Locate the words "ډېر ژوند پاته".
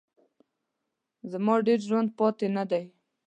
1.67-2.47